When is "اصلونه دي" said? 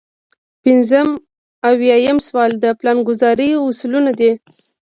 3.67-4.31